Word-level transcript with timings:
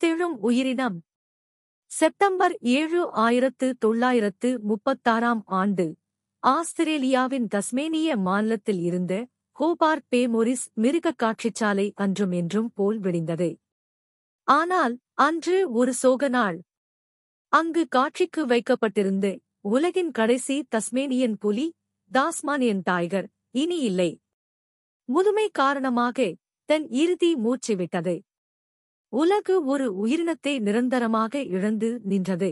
உயிர்த்தெழும் 0.00 0.36
உயிரினம். 0.48 0.94
செப்டம்பர் 1.90 2.52
ஏழு 2.74 3.00
ஆயிரத்து 3.22 3.66
தொள்ளாயிரத்து 3.78 4.50
முப்பத்தாறாம் 4.68 5.42
ஆண்டு. 5.58 5.86
ஆஸ்திரேலியாவின் 6.42 7.48
தஸ்மேனிய 7.54 8.16
மாநிலத்தில் 8.18 8.80
இருந்த 8.80 9.14
ஹோபார்ட் 9.58 10.06
பேமோரிஸ் 10.12 10.64
மிருக 10.74 11.12
காட்சிச்சாலை 11.22 11.86
அன்றும் 11.96 12.32
என்றும் 12.32 12.70
போல் 12.74 13.00
விடிந்தது. 13.00 13.50
ஆனால் 14.48 14.94
அன்று 15.18 15.58
ஒரு 15.72 15.94
சோக 15.94 16.22
நாள். 16.28 16.58
அங்கு 17.52 17.84
காட்சிக்கு 17.88 18.44
வைக்கப்பட்டிருந்த 18.46 19.26
உலகின் 19.74 20.10
கடைசி 20.10 20.58
தஸ்மேனியன் 20.76 21.36
புலி 21.38 21.68
தாஸ்மானியன் 22.10 22.82
டைகர் 22.84 23.30
இனி 23.56 23.80
இல்லை. 23.90 24.10
முதுமை 25.08 25.46
காரணமாக 25.52 26.30
தன் 26.68 26.88
இறுதி 26.96 27.32
மூச்சு 27.36 27.74
விட்டது. 27.76 28.16
உலகு 29.12 29.64
ஒரு 29.64 29.86
உயிரினத்தை 30.04 30.52
நிரந்தரமாக 30.60 31.42
இழந்து 31.42 32.00
நின்றது. 32.02 32.50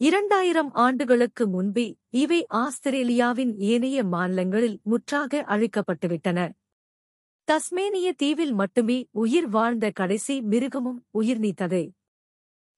இரண்டாயிரம் 0.00 0.70
ஆண்டுகளுக்கு 0.74 1.48
முன்பே 1.48 1.86
இவை 2.10 2.46
ஆஸ்திரேலியாவின் 2.48 3.52
ஏனைய 3.58 4.04
மாநிலங்களில் 4.04 4.80
முற்றாக 4.82 5.42
அழிக்கப்பட்டுவிட்டன. 5.48 6.38
தஸ்மேனிய 7.48 8.08
தீவில் 8.12 8.52
மட்டுமே 8.52 8.98
உயிர் 9.10 9.48
வாழ்ந்த 9.48 9.90
கடைசி 9.90 10.36
மிருகமும் 10.42 11.00
உயிர் 11.10 11.40
நீத்தது. 11.40 11.82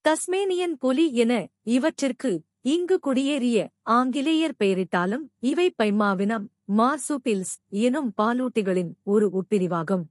தஸ்மேனியன் 0.05 0.77
புலி 0.79 1.07
என 1.15 1.33
இவற்றிற்கு 1.63 2.33
இங்கு 2.61 2.99
குடியேறிய 3.07 3.59
ஆங்கிலேயர் 3.83 4.59
பெயரிட்டாலும் 4.59 5.25
இவை 5.39 5.75
பைமாவினம் 5.83 6.47
மார்சுபில்ஸ் 6.77 7.55
எனும் 7.69 8.11
பாலூட்டிகளின் 8.23 8.93
ஒரு 9.03 9.29
உட்பிரிவாகும். 9.39 10.05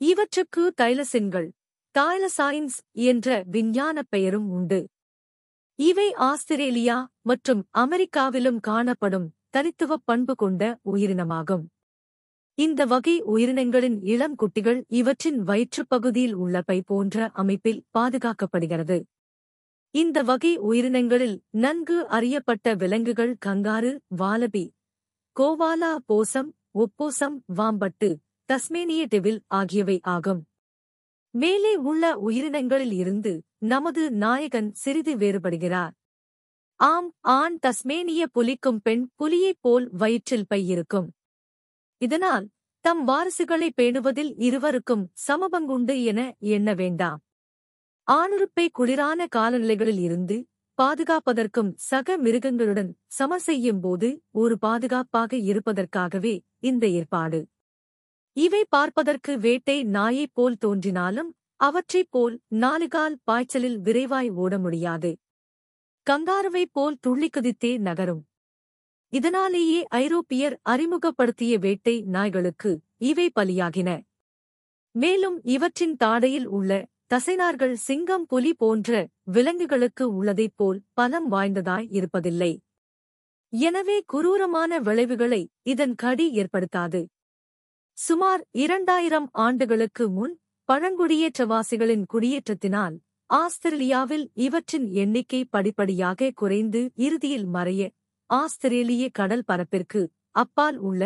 இவற்றுக்கு 0.00 0.62
தைலசின்கள் 0.80 1.48
தைலசைன்ஸ் 1.98 2.76
என்ற 2.92 3.42
விஞ்ஞானப் 3.46 4.06
பெயரும் 4.08 4.50
உண்டு. 4.50 4.88
இவை 5.74 6.12
ஆஸ்திரேலியா 6.12 7.10
மற்றும் 7.22 7.66
அமெரிக்காவிலும் 7.78 8.60
காணப்படும் 8.60 9.34
தனித்துவப் 9.50 10.02
பண்பு 10.04 10.34
கொண்ட 10.34 10.78
உயிரினமாகும். 10.92 11.64
இந்த 12.54 12.84
வகை 12.84 13.22
உயிரினங்களின் 13.22 13.98
இளம் 14.02 14.34
குட்டிகள் 14.34 14.84
இவற்றின் 14.88 15.42
வயிற்றுப் 15.42 15.88
பகுதியில் 15.88 16.34
உள்ள 16.34 16.62
பை 16.62 16.82
போன்ற 16.82 17.30
அமைப்பில் 17.32 17.84
பாதுகாக்கப்படுகிறது. 17.98 19.02
இந்த 19.90 20.22
வகை 20.22 20.58
உயிரினங்களில் 20.58 21.40
நன்கு 21.50 22.08
அறியப்பட்ட 22.08 22.74
விலங்குகள் 22.74 23.36
kangaroo 23.46 23.98
wallaby 24.16 24.68
koala 25.40 25.96
possum 26.12 26.54
opossum 26.74 27.42
wombat 27.56 28.16
தஸ்மேனிய 28.52 29.06
devil 29.08 29.40
ஆகியவை 29.46 30.00
ஆகும். 30.02 30.46
மேலே 31.36 31.72
உள்ள 31.82 32.02
உயிரினங்களில் 32.18 32.92
இருந்து 32.92 33.32
நமது 33.64 34.02
நாயகன் 34.14 34.70
சிறிது 34.74 35.12
வேறுபடுகிறார். 35.16 35.94
ஆம் 36.80 37.10
ஆண் 37.36 37.56
தஸ்மேனிய 37.66 38.22
புலிக்கும் 38.32 38.80
பெண் 38.82 39.04
புலியைப் 39.14 39.60
போல் 39.60 39.86
வயிற்றில் 39.92 40.48
பை 40.48 40.60
இருக்கும் 40.68 41.08
இதனால் 42.02 42.46
தம் 42.84 43.02
வாரிசுகளை 43.08 43.68
பேணுவதில் 43.76 44.32
இருவருக்கும் 44.38 45.04
சமபங்குண்டு 45.26 45.94
என 46.02 46.20
எண்ண 46.48 46.68
வேண்டாம். 46.74 47.20
ஆணுறுப்பை 48.08 48.66
குளிரான 48.78 49.20
காலநிலைகளில் 49.36 50.00
இருந்து 50.00 50.36
பாதுகாப்பதற்கும் 50.78 51.70
சக 51.90 52.16
மிருகங்களுடன் 52.18 52.90
சம 53.08 53.38
செய்யும் 53.38 53.80
போது 53.80 54.08
ஒரு 54.32 54.54
பாதுகாப்பாக 54.58 55.32
இருப்பதற்காகவே 55.50 56.34
இந்த 56.60 56.84
ஏற்பாடு. 56.98 57.40
இவை 58.36 58.64
பார்ப்பதற்கு 58.68 59.38
வேட்டை 59.38 59.76
நாயைப் 59.96 60.32
போல் 60.32 60.56
தோன்றினாலும் 60.56 61.30
அவற்றைப் 61.60 62.10
போல் 62.10 62.34
நாலுகால் 62.54 63.16
பாய்ச்சலில் 63.24 63.78
விரைவாய் 63.78 64.30
ஓட 64.34 64.58
முடியாது. 64.58 65.10
கங்காருவைப் 66.06 66.72
போல் 66.72 66.98
துள்ளிக்குதித்தே 67.06 67.78
நகரும். 67.78 68.20
இதனாலேயே 69.12 69.80
ஐரோப்பியர் 69.86 70.56
அறிமுகப்படுத்திய 70.62 71.58
வேட்டை 71.58 71.96
நாய்களுக்கு 72.06 72.72
இவை 73.02 73.26
பலியாகின. 73.40 73.90
மேலும் 74.94 75.38
இவற்றின் 75.44 75.96
தாடையில் 76.04 76.46
உள்ள 76.50 76.70
தசைநார்கள் 77.14 77.74
சிங்கம் 77.78 78.26
புலி 78.26 78.54
போன்ற 78.54 78.90
விலங்குகளுக்கு 79.22 80.04
உள்ளதைப் 80.14 80.56
போல் 80.56 80.78
பலம் 80.92 81.28
வாய்ந்ததாய் 81.32 81.90
இருப்பதில்லை. 81.90 82.52
எனவே 83.52 83.98
குரூரமான 84.12 84.78
விளைவுகளை 84.78 85.42
இதன் 85.62 85.94
கடி 85.94 86.26
ஏற்படுத்தாது. 86.32 87.00
சுமார் 87.98 88.42
இரண்டாயிரம் 88.52 89.28
ஆண்டுகளுக்கு 89.38 90.04
முன் 90.08 90.34
பழங்குடியேற்றவாசிகளின் 90.68 92.02
குடியேற்றத்தினால் 92.12 92.96
ஆஸ்திரேலியாவில் 93.30 94.26
இவற்றின் 94.36 94.86
எண்ணிக்கை 94.94 95.40
படிப்படியாக 95.50 96.30
குறைந்து 96.34 96.80
இறுதியில் 96.96 97.46
மறைய 97.46 97.88
ஆஸ்திரேலிய 98.30 99.04
கடல் 99.12 99.46
பரப்பிற்கு 99.46 100.02
அப்பால் 100.34 100.78
உள்ள 100.80 101.02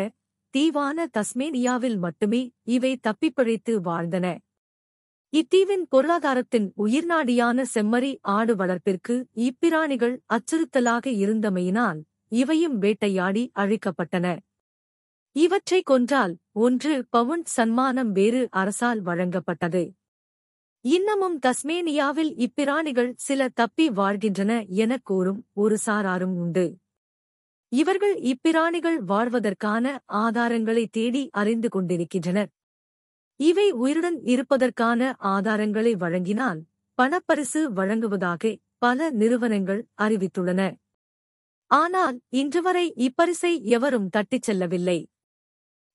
தீவான 0.54 1.06
தஸ்மேனியாவில் 1.12 1.98
மட்டுமே 1.98 2.42
இவை 2.68 2.92
தப்பிப்பிழைத்து 3.08 3.72
வாழ்ந்தன. 3.84 4.26
இத்தீவின் 5.32 5.84
பொருளாதாரத்தின் 5.88 6.68
உயிர்நாடியான 6.76 7.64
செம்மறி 7.74 8.12
ஆடு 8.30 8.54
வளர்ப்பிற்கு 8.56 9.16
இப்பிராணிகள் 9.40 10.16
அச்சுறுத்தலாக 10.28 11.06
இருந்தமையினால் 11.22 12.00
இவையும் 12.32 12.78
வேட்டையாடி 12.78 13.44
அழிக்கப்பட்டன. 13.58 14.26
இவற்றை 15.32 15.82
கொன்றால் 15.82 16.36
ஒன்று 16.52 17.06
பவுண்ட் 17.10 17.44
சன்மானம் 17.44 18.12
வேறு 18.12 18.48
அரசால் 18.50 19.02
வழங்கப்பட்டது. 19.02 19.94
இன்னமும் 20.80 21.38
தஸ்மேனியாவில் 21.46 22.46
இப்பிராணிகள் 22.46 23.12
சில 23.16 23.48
தப்பி 23.48 23.90
வாழ்கின்றன 23.90 24.64
எனக் 24.64 25.04
கூறும் 25.04 25.46
ஒரு 25.52 25.78
சாராரும் 25.86 26.38
உண்டு. 26.38 26.78
இவர்கள் 27.68 28.20
இப்பிராணிகள் 28.20 28.96
வாழ்வதற்கான 28.96 29.98
ஆதாரங்களை 30.12 30.86
தேடி 30.90 31.28
அறிந்து 31.32 31.68
கொண்டிருக்கின்றனர். 31.68 32.48
இவை 33.36 33.70
உயிருடன் 33.70 34.20
இருப்பதற்கான 34.24 35.16
ஆதாரங்களை 35.22 35.96
வழங்கினால் 35.96 36.60
பணப்பரிசு 37.02 37.64
வழங்குவதாக 37.64 38.56
பல 38.78 39.10
நிறுவனங்கள் 39.10 39.86
அறிவித்துள்ளன. 40.00 40.74
ஆனால் 41.66 42.20
இன்றுவரை 42.28 42.94
இப்பரிசை 42.94 43.62
எவரும் 43.62 44.08
தட்டிச் 44.08 44.42
செல்லவில்லை. 44.42 45.08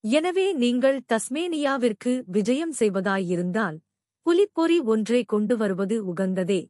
எனவே 0.05 0.53
நீங்கள் 0.53 0.97
தஸ்மேனியாவிற்கு 1.13 2.11
விஜயம் 2.27 2.73
செய்வதாயிருந்தால் 2.79 3.77
புலிப்பொறி 4.25 4.77
ஒன்றை 4.85 5.21
கொண்டு 5.23 5.57
வருவது 5.57 5.95
உகந்ததே. 6.05 6.61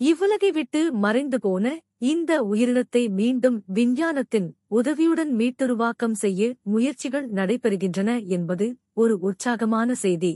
இவ்வுலகை 0.00 0.50
விட்டு 0.50 0.80
மறைந்து 0.94 1.38
போன 1.40 1.64
இந்த 1.98 2.32
உயிரினத்தை 2.42 3.02
மீண்டும் 3.10 3.58
விஞ்ஞானத்தின் 3.66 4.48
உதவியுடன் 4.68 5.32
மீட்டுருவாக்கம் 5.36 6.12
செய்ய 6.12 6.50
முயற்சிகள் 6.62 7.26
நடைபெறுகின்றன 7.30 8.10
என்பது 8.26 8.66
ஒரு 8.92 9.14
உற்சாகமான 9.18 9.94
செய்தி. 9.94 10.32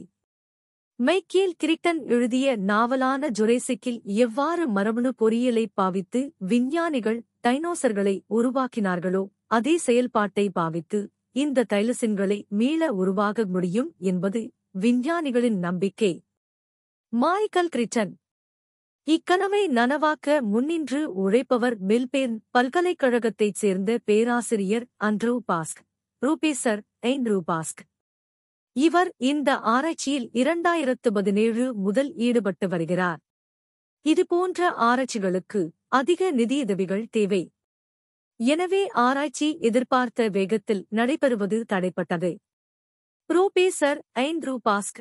மைக்கேல் 0.98 1.56
கிரிட்டன் 1.64 2.00
எழுதிய 2.06 2.56
நாவலான 2.56 3.28
ஜுரேசிக்கில் 3.30 4.00
எவ்வாறு 4.16 4.68
மரபணு 4.68 5.10
பொறியியலை 5.18 5.66
பாவித்து 5.74 6.20
விஞ்ஞானிகள் 6.38 7.18
டைனோசர்களை 7.40 8.14
உருவாக்கினார்களோ 8.28 9.22
அதே 9.46 9.76
செயல்பாட்டை 9.78 10.46
பாவித்து 10.50 11.00
இந்த 11.36 11.64
தைலசின்களை 11.72 12.48
மீள 12.48 12.92
உருவாக 12.92 13.44
முடியும் 13.46 13.94
என்பது 13.98 14.52
விஞ்ஞானிகளின் 14.80 15.58
நம்பிக்கை. 15.58 16.24
மாய்கல் 17.12 17.68
கிரிட்டன். 17.76 18.12
இக்கனவை 19.06 19.68
நனவாக்க 19.68 20.40
முன்னின்று 20.40 21.12
உழைப்பவர் 21.12 21.76
மெல்பேர்ன் 21.88 22.38
பல்கலைக்கழகத்தைச் 22.50 23.54
சேர்ந்த 23.54 23.98
பேராசிரியர் 24.04 24.86
Andrew 25.04 25.38
Pask 25.52 25.82
professor 26.26 26.80
Andrew 26.98 27.42
Pask. 27.52 27.84
இவர் 28.72 29.14
இந்த 29.16 29.56
ஆராய்ச்சியில் 29.56 30.30
இரண்டாயிரத்து 30.32 31.10
பதினேழு 31.12 31.74
முதல் 31.74 32.14
ஈடுபட்டு 32.14 32.68
வருகிறார். 32.68 33.18
இதுபோன்ற 34.02 34.70
ஆராய்ச்சிகளுக்கு 34.70 35.70
அதிக 35.88 36.32
நிதியுதவிகள் 36.32 37.06
தேவை. 37.10 37.50
எனவே 38.40 38.80
ஆராய்ச்சி 38.88 39.46
எதிர்பார்த்த 39.60 40.28
வேகத்தில் 40.28 40.82
நடைபெறுவது 40.94 41.58
தடைப்பட்டது. 41.72 42.30
புரோபேசர் 43.30 44.00
ஐந்த்ரூ 44.20 44.54
பாஸ்க். 44.68 45.00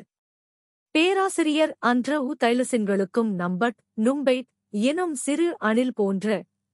பேராசிரியர் 0.94 1.72
அண்ட்ரவு 1.86 2.30
தைலசின்களுக்கும் 2.44 3.30
நம்பட் 3.38 3.76
நும்பைட் 4.04 4.48
எனும் 4.70 5.14
சிறு 5.14 5.48
அணில் 5.60 5.94
போன்ற 5.94 6.26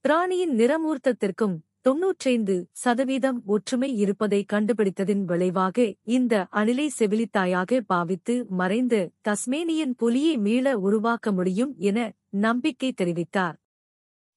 பிராணியின் 0.04 0.54
நிறமூர்த்தத்திற்கும் 0.60 1.56
தொன்னூற்றைந்து 1.82 2.56
சதவீதம் 2.82 3.38
ஒற்றுமை 3.44 3.90
இருப்பதை 3.96 4.40
கண்டுபிடித்ததின் 4.52 5.24
விளைவாக 5.24 5.76
இந்த 6.02 6.34
அணிலை 6.50 6.86
செவிலித்தாயாக 6.98 7.80
பாவித்து 7.86 8.34
மறைந்து 8.50 9.00
தஸ்மேனியன் 9.28 9.94
புலியை 9.96 10.34
மீள 10.38 10.78
உருவாக்க 10.78 11.32
முடியும் 11.32 11.72
என 11.78 11.98
நம்பிக்கை 12.38 12.90
தெரிவித்தார். 13.02 13.56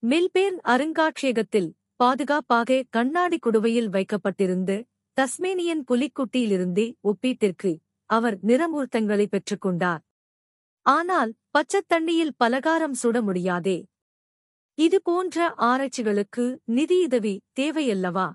மில்பேர்ன் 0.03 0.59
அருங்காட்சியகத்தில் 0.73 1.69
பாதுகாப்பாக 1.99 2.83
கண்ணாடி 2.89 3.37
குடுவையில் 3.37 3.89
வைக்கப்பட்டிருந்து 3.89 4.75
தஸ்மேனியன் 5.17 5.83
புலிக்குட்டியிலிருந்தே 5.91 6.87
ஒப்பீட்டிற்கு 7.01 7.71
அவர் 8.05 8.37
நிறமூர்த்தங்களை 8.45 9.25
பெற்றுக்கொண்டார். 9.29 10.01
ஆனால் 10.81 11.31
பச்சத்தண்ணியில் 11.51 12.33
பலகாரம் 12.37 12.95
சுட 13.03 13.21
முடியாதே. 13.21 13.77
இது 14.77 15.01
போன்ற 15.01 15.53
ஆராய்ச்சிகளுக்கு 15.57 16.45
நிதியுதவி 16.63 17.41
தேவையல்லவா? 17.59 18.27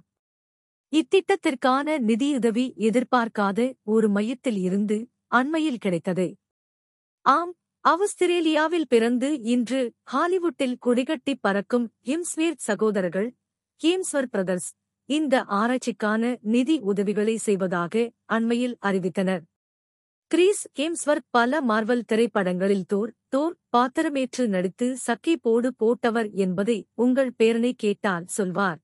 இத்திட்டத்திற்கான 0.92 1.98
நிதியுதவி 2.00 2.74
எதிர்பார்க்காத 2.78 3.58
ஒரு 3.82 4.08
மையத்தில் 4.08 4.56
இருந்து 4.56 4.96
அண்மையில் 5.26 5.78
கிடைத்தது. 5.78 6.26
ஆம் 7.26 7.52
ஆஸ்திரேலியாவில் 7.84 8.88
பிறந்து 8.88 9.28
இன்று 9.42 9.80
ஹாலிவுட்டில் 10.12 10.76
கொடிகட்டி 10.86 11.34
பறக்கும் 11.40 11.86
ஹிம்ஸ்வேர்த் 12.06 12.64
சகோதரர்கள் 12.66 13.28
ஹேம்ஸ்வர் 13.84 14.26
பிரதர்ஸ் 14.30 14.72
இந்த 15.04 15.42
ஆராய்ச்சிக்கான 15.42 16.36
நிதி 16.40 16.78
உதவிகளை 16.78 17.36
செய்வதாக 17.36 18.10
அண்மையில் 18.24 18.76
அறிவித்தனர். 18.86 19.40
கிரீஸ் 20.26 20.68
ஹேம்ஸ்வர்த் 20.80 21.26
பல 21.30 21.60
மார்வல் 21.60 22.00
திரைப்படங்களில் 22.00 22.84
தோர் 22.86 23.12
தோர் 23.28 23.56
பாத்திரமேற்று 23.76 24.46
நடித்து 24.46 24.96
சக்கி 25.06 25.36
போடு 25.40 25.72
போட்டவர் 25.84 26.32
என்பதை 26.32 26.86
உங்கள் 26.94 27.32
பேரனை 27.38 27.72
கேட்டால் 27.76 28.26
சொல்வார். 28.26 28.78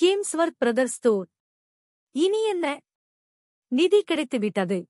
ஹேம்ஸ்வர்த் 0.00 0.58
பிரதர்ஸ் 0.58 0.98
தோர் 0.98 1.28
இனி 2.10 2.48
என்ன? 2.48 2.80
நிதி 3.68 4.02
கிடைத்துவிட்டது. 4.12 4.84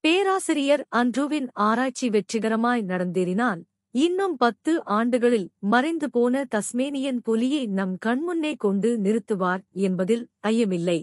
பேராசிரியர் 0.00 0.86
அன்ட்ரூவின் 0.96 1.48
ஆராய்ச்சி 1.52 2.08
வெற்றிகரமாய் 2.08 2.82
நடந்தேறினால் 2.82 3.64
இன்னும் 3.94 4.36
பத்து 4.36 4.72
ஆண்டுகளில் 4.84 5.46
மறைந்து 5.72 6.06
போன 6.10 6.44
தஸ்மேனியன் 6.54 7.20
புலியை 7.22 7.60
நம் 7.66 7.92
கண்முன்னே 8.06 8.50
கொண்டு 8.56 8.90
நிறுத்துவார் 8.98 9.62
என்பதில் 9.86 10.24
ஐயமில்லை. 10.46 10.96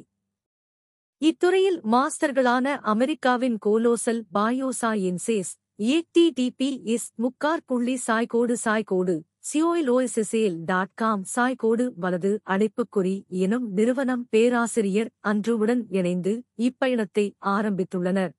இத்துறையில் 1.22 1.80
மாஸ்டர்களான 1.94 2.66
அமெரிக்காவின் 2.94 3.56
கோலோசல் 3.66 4.22
பாயோசா 4.34 4.92
என்சேஸ் 5.10 5.52
ஏடிடிபி 5.94 6.70
இஸ் 6.96 7.08
முக்கார் 7.16 7.64
புள்ளி 7.66 7.96
சாய்கோடு 8.08 8.58
சாய்கோடு 8.66 9.16
சியோயிலோஎஸ்எஸ்ஏல் 9.52 10.58
டாட் 10.66 10.94
காம் 10.96 11.24
சாய்கோடு 11.36 11.86
வலது 11.96 12.34
அடைப்புக்குறி 12.50 13.16
எனும் 13.46 13.66
நிறுவனம் 13.72 14.28
பேராசிரியர் 14.30 15.12
அன்றுவுடன் 15.28 15.82
இணைந்து 15.90 16.34
இப்பயணத்தை 16.60 17.26
ஆரம்பித்துள்ளனர். 17.56 18.32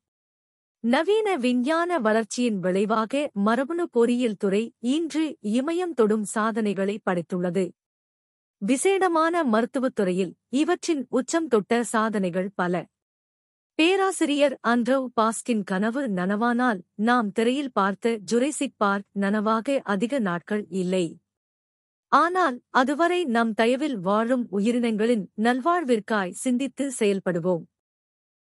நவீன 0.85 1.37
விஞ்ஞான 1.37 1.99
வளர்ச்சியின் 1.99 2.59
விளைவாக 2.59 3.31
மரபணு 3.33 3.89
பொறியியல் 3.91 4.37
துறை 4.37 4.75
இன்று 4.79 5.37
இமயம் 5.43 5.95
தொடும் 5.95 6.25
சாதனைகளை 6.25 7.01
படைத்துள்ளது. 7.11 7.71
விசேடமான 8.67 9.45
மருத்துவத் 9.45 9.95
துறையில் 9.95 10.35
இவற்றின் 10.49 11.07
உச்சம் 11.09 11.47
தொட்ட 11.47 11.85
சாதனைகள் 11.85 12.51
பல. 12.55 12.87
பேராசிரியர் 13.75 14.59
அண்ட்ரவ் 14.69 15.07
பாஸ்கின் 15.21 15.65
கனவு 15.65 16.09
நனவானால் 16.09 16.81
நாம் 16.95 17.33
திரையில் 17.33 17.73
பார்த்த 17.73 18.19
ஜுரேசிக் 18.33 18.77
பார்க் 18.77 19.07
நனவாக 19.21 19.81
அதிக 19.85 20.19
நாட்கள் 20.19 20.67
இல்லை. 20.69 21.19
ஆனால் 22.09 22.63
அதுவரை 22.71 23.25
நம் 23.25 23.55
தயவில் 23.55 23.99
வாழும் 23.99 24.49
உயிரினங்களின் 24.53 25.27
நல்வாழ்விற்காய் 25.37 26.31
சிந்தித்து 26.31 26.93
செயல்படுவோம். 26.99 27.71